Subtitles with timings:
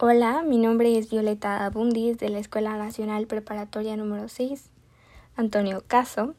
[0.00, 4.70] Hola, mi nombre es Violeta Abundis de la Escuela Nacional Preparatoria número 6,
[5.36, 6.34] Antonio Caso,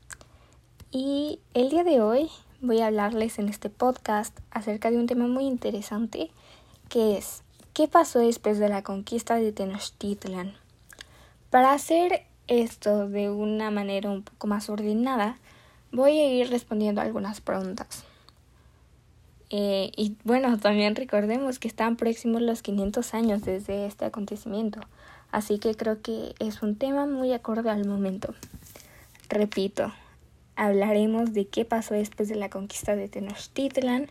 [0.91, 2.29] y el día de hoy
[2.59, 6.31] voy a hablarles en este podcast acerca de un tema muy interesante
[6.89, 10.53] que es ¿qué pasó después de la conquista de Tenochtitlan?
[11.49, 15.39] Para hacer esto de una manera un poco más ordenada,
[15.93, 18.03] voy a ir respondiendo algunas preguntas.
[19.49, 24.81] Eh, y bueno, también recordemos que están próximos los 500 años desde este acontecimiento,
[25.31, 28.33] así que creo que es un tema muy acorde al momento.
[29.29, 29.93] Repito,
[30.55, 34.09] hablaremos de qué pasó después de la conquista de Tenochtitlan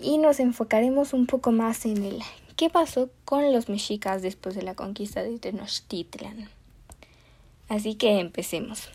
[0.00, 2.22] y nos enfocaremos un poco más en el
[2.56, 6.48] qué pasó con los mexicas después de la conquista de Tenochtitlan.
[7.68, 8.90] Así que empecemos.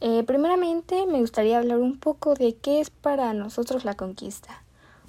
[0.00, 4.62] Eh, primeramente me gustaría hablar un poco de qué es para nosotros la conquista.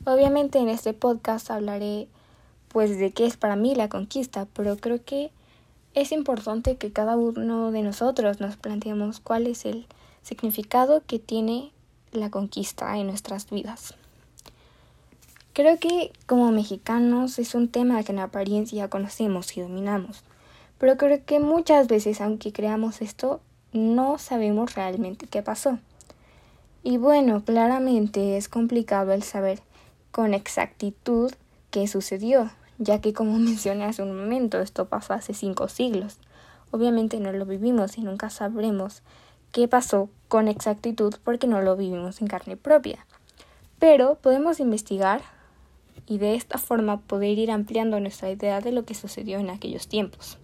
[0.05, 2.08] Obviamente en este podcast hablaré
[2.70, 5.32] pues de qué es para mí la conquista, pero creo que
[5.94, 9.88] es importante que cada uno de nosotros nos planteemos cuál es el
[10.21, 11.71] significado que tiene
[12.12, 13.96] la conquista en nuestras vidas.
[15.54, 20.24] Creo que como mexicanos es un tema que en apariencia conocemos y dominamos,
[20.77, 23.41] pero creo que muchas veces aunque creamos esto,
[23.73, 25.79] no sabemos realmente qué pasó.
[26.84, 29.62] Y bueno, claramente es complicado el saber
[30.12, 31.31] con exactitud
[31.71, 36.17] qué sucedió, ya que como mencioné hace un momento, esto pasó hace cinco siglos.
[36.71, 39.01] Obviamente no lo vivimos y nunca sabremos
[39.51, 43.05] qué pasó con exactitud porque no lo vivimos en carne propia.
[43.79, 45.21] Pero podemos investigar
[46.05, 49.87] y de esta forma poder ir ampliando nuestra idea de lo que sucedió en aquellos
[49.87, 50.37] tiempos.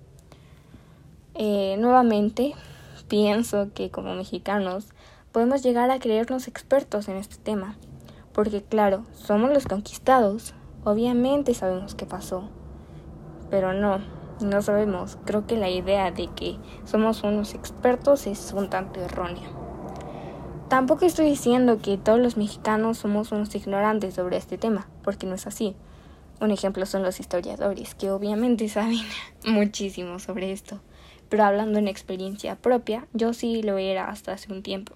[1.36, 2.54] Eh, nuevamente,
[3.08, 4.88] pienso que como mexicanos
[5.32, 7.76] podemos llegar a creernos expertos en este tema,
[8.34, 10.54] porque claro, somos los conquistados,
[10.84, 12.50] obviamente sabemos qué pasó,
[13.50, 14.00] pero no,
[14.42, 19.48] no sabemos, creo que la idea de que somos unos expertos es un tanto errónea.
[20.70, 25.36] Tampoco estoy diciendo que todos los mexicanos somos unos ignorantes sobre este tema, porque no
[25.36, 25.76] es así.
[26.42, 29.00] Un ejemplo son los historiadores, que obviamente saben
[29.46, 30.82] muchísimo sobre esto
[31.36, 34.94] pero hablando en experiencia propia, yo sí lo era hasta hace un tiempo.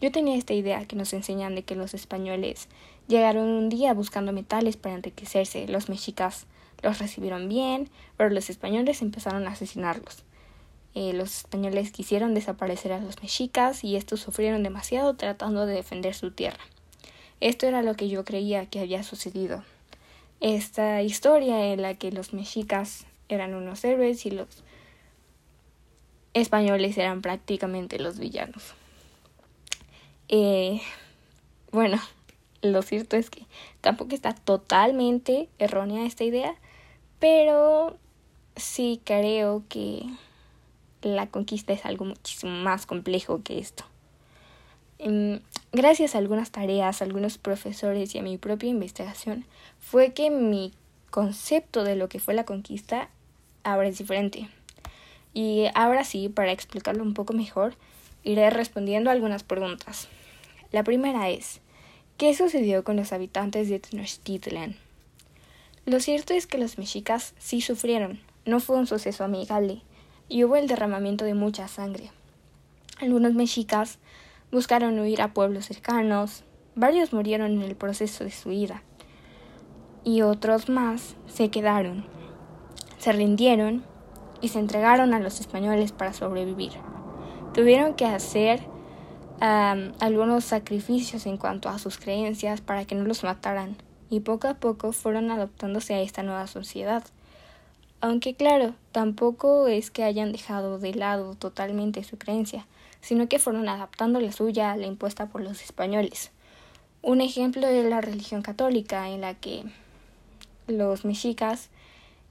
[0.00, 2.68] Yo tenía esta idea que nos enseñan de que los españoles
[3.08, 6.46] llegaron un día buscando metales para enriquecerse, los mexicas
[6.82, 10.24] los recibieron bien, pero los españoles empezaron a asesinarlos.
[10.94, 16.14] Eh, los españoles quisieron desaparecer a los mexicas y estos sufrieron demasiado tratando de defender
[16.14, 16.64] su tierra.
[17.40, 19.62] Esto era lo que yo creía que había sucedido.
[20.40, 24.64] Esta historia en la que los mexicas eran unos héroes y los
[26.40, 28.74] españoles eran prácticamente los villanos.
[30.28, 30.82] Eh,
[31.72, 31.98] bueno,
[32.62, 33.46] lo cierto es que
[33.80, 36.54] tampoco está totalmente errónea esta idea,
[37.18, 37.96] pero
[38.54, 40.04] sí creo que
[41.02, 43.84] la conquista es algo muchísimo más complejo que esto.
[44.98, 45.40] Em,
[45.72, 49.46] gracias a algunas tareas, a algunos profesores y a mi propia investigación,
[49.78, 50.72] fue que mi
[51.10, 53.08] concepto de lo que fue la conquista
[53.62, 54.50] ahora es diferente.
[55.36, 57.74] Y ahora sí, para explicarlo un poco mejor,
[58.22, 60.08] iré respondiendo algunas preguntas.
[60.72, 61.60] La primera es,
[62.16, 64.76] ¿qué sucedió con los habitantes de Tenochtitlan?
[65.84, 69.82] Lo cierto es que los mexicas sí sufrieron, no fue un suceso amigable,
[70.26, 72.10] y hubo el derramamiento de mucha sangre.
[72.98, 73.98] Algunos mexicas
[74.50, 76.44] buscaron huir a pueblos cercanos,
[76.76, 78.82] varios murieron en el proceso de su huida,
[80.02, 82.06] y otros más se quedaron,
[82.96, 83.84] se rindieron
[84.46, 86.74] y se entregaron a los españoles para sobrevivir.
[87.52, 88.60] Tuvieron que hacer
[89.40, 93.76] algunos sacrificios en cuanto a sus creencias para que no los mataran
[94.08, 97.02] y poco a poco fueron adaptándose a esta nueva sociedad.
[98.00, 102.66] Aunque claro, tampoco es que hayan dejado de lado totalmente su creencia,
[103.00, 106.30] sino que fueron adaptando la suya a la impuesta por los españoles.
[107.02, 109.64] Un ejemplo es la religión católica, en la que
[110.68, 111.68] los mexicas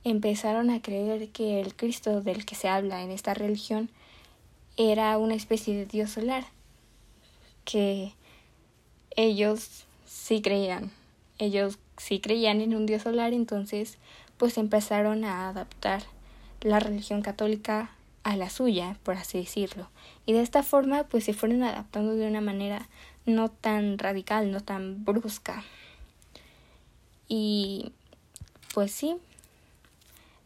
[0.06, 3.90] empezaron a creer que el Cristo del que se habla en esta religión
[4.78, 6.46] era una especie de dios solar,
[7.66, 8.14] que
[9.16, 10.92] ellos sí creían,
[11.40, 13.98] ellos sí creían en un dios solar, entonces
[14.38, 16.04] pues empezaron a adaptar
[16.62, 17.90] la religión católica
[18.24, 19.90] a la suya, por así decirlo.
[20.28, 22.88] Y de esta forma pues se fueron adaptando de una manera
[23.26, 25.64] no tan radical, no tan brusca.
[27.28, 27.92] Y
[28.74, 29.16] pues sí,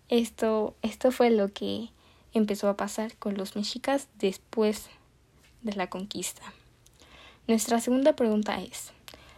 [0.10, 1.90] esto, esto fue lo que
[2.34, 4.90] empezó a pasar con los mexicas después
[5.62, 6.42] de la conquista.
[7.48, 8.92] Nuestra segunda pregunta es,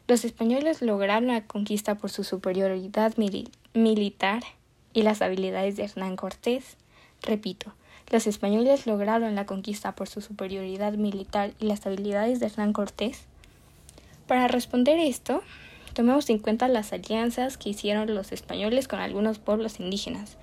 [0.07, 3.15] ¿los españoles lograron la conquista por su superioridad
[3.73, 4.43] militar
[4.93, 6.77] y las habilidades de Hernán Cortés.
[7.21, 7.73] Repito,
[8.09, 13.25] los españoles lograron la conquista por su superioridad militar y las habilidades de Hernán Cortés.
[14.27, 15.43] Para responder esto,
[15.93, 20.37] tomemos en cuenta las alianzas que hicieron los españoles con algunos pueblos indígenas,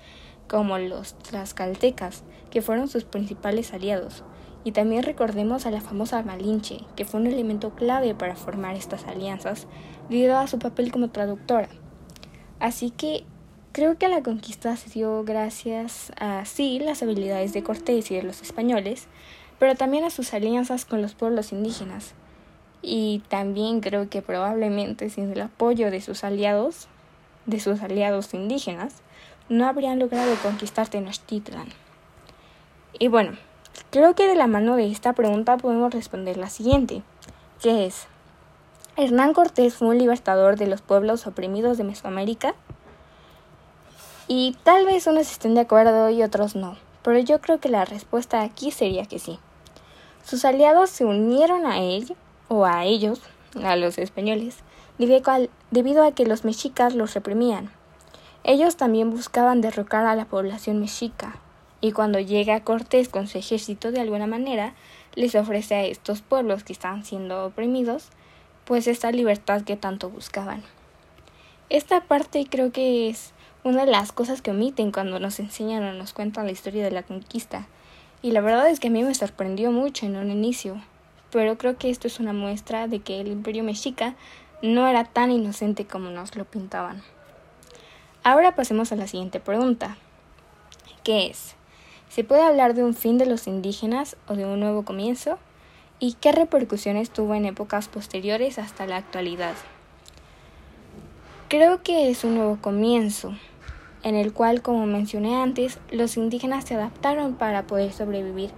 [0.47, 4.23] como los tlaxcaltecas, que fueron sus principales aliados,
[4.63, 9.05] y también recordemos a la famosa Malinche, que fue un elemento clave para formar estas
[9.05, 9.67] alianzas
[10.09, 11.69] debido a su papel como traductora.
[12.59, 13.23] Así que
[13.71, 18.23] creo que la conquista se dio gracias a sí las habilidades de Cortés y de
[18.23, 19.07] los españoles,
[19.59, 22.13] pero también a sus alianzas con los pueblos indígenas.
[22.81, 26.87] Y también creo que probablemente sin el apoyo de sus aliados,
[27.45, 28.95] de sus aliados indígenas,
[29.49, 31.67] no habrían logrado conquistar Tenochtitlan.
[32.97, 33.37] Y bueno,
[33.89, 37.01] creo que de la mano de esta pregunta podemos responder la siguiente,
[37.61, 38.07] que es,
[38.95, 42.53] ¿Hernán Cortés fue un libertador de los pueblos oprimidos de Mesoamérica?
[44.27, 47.85] Y tal vez unos estén de acuerdo y otros no, pero yo creo que la
[47.85, 49.39] respuesta aquí sería que sí.
[50.23, 52.15] Sus aliados se unieron a él
[52.49, 53.21] o a ellos,
[53.63, 54.57] a los españoles,
[54.97, 57.71] debido a que los mexicas los reprimían.
[58.43, 61.37] Ellos también buscaban derrocar a la población mexica,
[61.81, 64.73] y cuando llega Cortés con su ejército de alguna manera,
[65.15, 68.09] les ofrece a estos pueblos que están siendo oprimidos,
[68.65, 70.63] pues esta libertad que tanto buscaban.
[71.69, 73.31] Esta parte creo que es
[73.63, 76.91] una de las cosas que omiten cuando nos enseñan o nos cuentan la historia de
[76.91, 77.67] la conquista,
[78.21, 80.81] y la verdad es que a mí me sorprendió mucho en un inicio,
[81.31, 84.15] pero creo que esto es una muestra de que el imperio mexica
[84.61, 87.01] no era tan inocente como nos lo pintaban.
[88.23, 89.97] Ahora pasemos a la siguiente pregunta.
[91.03, 91.55] ¿Qué es?
[92.09, 95.37] ¿Se puede hablar de un fin de los indígenas o de un nuevo comienzo?
[95.99, 99.53] ¿Y qué repercusiones tuvo en épocas posteriores hasta la actualidad?
[101.47, 103.33] Creo que es un nuevo comienzo,
[104.03, 108.51] en el cual, como mencioné antes, los indígenas se adaptaron para poder sobrevivir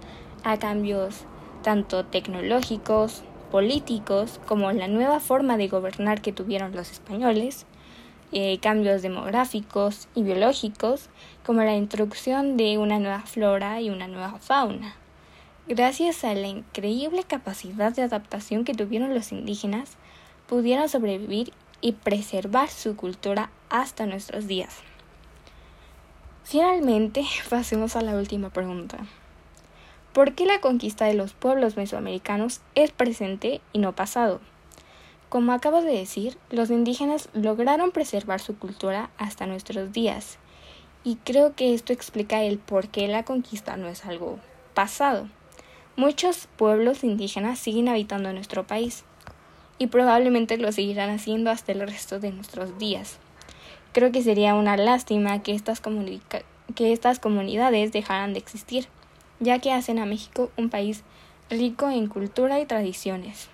[0.44, 1.24] a cambios
[1.62, 7.66] tanto tecnológicos, políticos, como la nueva forma de gobernar que tuvieron los españoles,
[8.32, 11.10] eh, cambios demográficos y biológicos,
[11.44, 14.96] como la introducción de una nueva flora y una nueva fauna.
[15.68, 19.96] Gracias a la increíble capacidad de adaptación que tuvieron los indígenas,
[20.48, 24.78] pudieron sobrevivir y preservar su cultura hasta nuestros días.
[26.44, 28.98] Finalmente, pasemos a la última pregunta.
[30.12, 34.42] ¿Por qué la conquista de los pueblos mesoamericanos es presente y no pasado?
[35.30, 40.36] Como acabo de decir, los indígenas lograron preservar su cultura hasta nuestros días,
[41.02, 44.38] y creo que esto explica el por qué la conquista no es algo
[44.74, 45.30] pasado.
[45.96, 49.04] Muchos pueblos indígenas siguen habitando nuestro país,
[49.78, 53.18] y probablemente lo seguirán haciendo hasta el resto de nuestros días.
[53.94, 55.80] Creo que sería una lástima que estas,
[56.74, 58.88] que estas comunidades dejaran de existir,
[59.42, 61.02] ya que hacen a México un país
[61.50, 63.48] rico en cultura y tradiciones.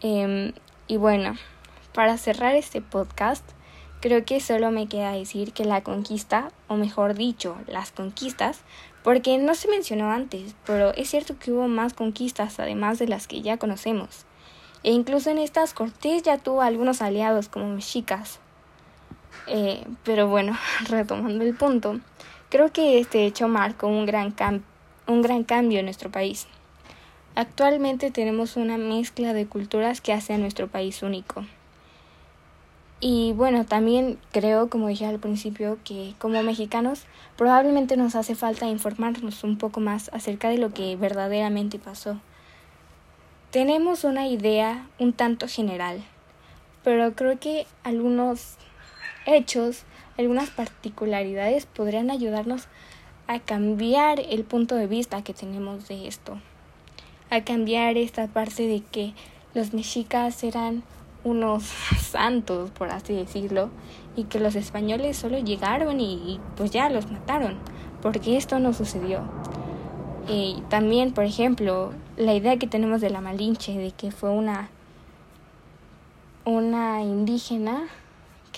[0.00, 0.52] Em,
[0.86, 1.36] y bueno,
[1.92, 3.44] para cerrar este podcast,
[4.00, 8.60] creo que solo me queda decir que la conquista, o mejor dicho, las conquistas,
[9.04, 13.26] porque no se mencionó antes, pero es cierto que hubo más conquistas además de las
[13.26, 14.24] que ya conocemos.
[14.82, 18.38] E incluso en estas Cortés ya tuvo algunos aliados como mexicas.
[19.46, 20.56] Eh, pero bueno,
[20.88, 22.00] retomando el punto,
[22.48, 24.34] creo que este hecho marcó un gran,
[25.06, 26.46] un gran cambio en nuestro país.
[27.34, 31.44] Actualmente tenemos una mezcla de culturas que hace a nuestro país único.
[33.00, 37.04] Y bueno, también creo, como dije al principio, que como mexicanos
[37.36, 42.20] probablemente nos hace falta informarnos un poco más acerca de lo que verdaderamente pasó.
[43.52, 46.02] Tenemos una idea un tanto general,
[46.82, 48.56] pero creo que algunos
[49.26, 49.84] hechos,
[50.18, 52.66] algunas particularidades podrían ayudarnos
[53.26, 56.38] a cambiar el punto de vista que tenemos de esto
[57.30, 59.12] a cambiar esta parte de que
[59.54, 60.82] los mexicas eran
[61.24, 61.64] unos
[62.00, 63.70] santos, por así decirlo,
[64.16, 67.58] y que los españoles solo llegaron y, pues ya los mataron,
[68.02, 69.22] porque esto no sucedió.
[70.28, 74.68] Y también, por ejemplo, la idea que tenemos de la Malinche, de que fue una,
[76.44, 77.84] una indígena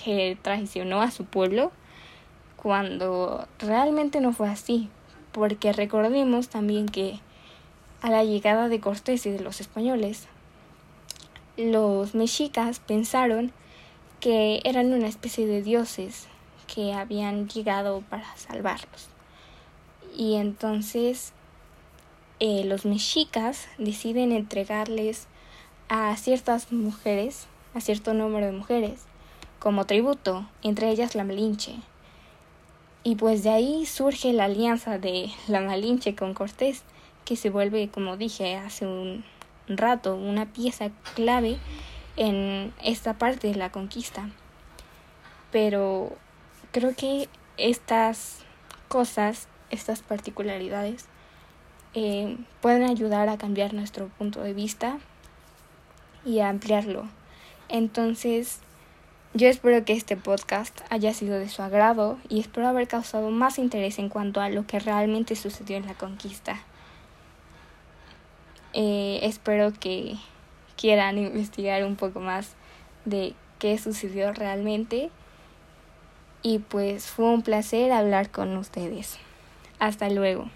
[0.03, 1.71] que traicionó a su pueblo,
[2.55, 4.89] cuando realmente no fue así,
[5.31, 7.19] porque recordemos también que
[8.01, 10.27] a la llegada de Cortés y de los españoles,
[11.57, 13.51] los mexicas pensaron
[14.19, 16.27] que eran una especie de dioses
[16.73, 19.09] que habían llegado para salvarlos.
[20.15, 21.33] Y entonces
[22.39, 25.27] eh, los mexicas deciden entregarles
[25.89, 29.05] a ciertas mujeres, a cierto número de mujeres,
[29.61, 31.75] como tributo, entre ellas la Malinche.
[33.03, 36.83] Y pues de ahí surge la alianza de la Malinche con Cortés,
[37.25, 39.23] que se vuelve, como dije hace un
[39.67, 41.59] rato, una pieza clave
[42.17, 44.31] en esta parte de la conquista.
[45.51, 46.11] Pero
[46.71, 48.39] creo que estas
[48.87, 51.05] cosas, estas particularidades,
[51.93, 54.97] eh, pueden ayudar a cambiar nuestro punto de vista
[56.25, 57.07] y a ampliarlo.
[57.69, 58.59] Entonces,
[59.33, 63.59] yo espero que este podcast haya sido de su agrado y espero haber causado más
[63.59, 66.59] interés en cuanto a lo que realmente sucedió en la conquista.
[68.73, 70.17] Eh, espero que
[70.75, 72.55] quieran investigar un poco más
[73.05, 75.11] de qué sucedió realmente.
[76.43, 79.17] Y pues fue un placer hablar con ustedes.
[79.79, 80.49] Hasta luego.